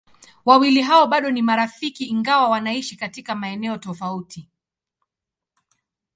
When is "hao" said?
0.81-1.07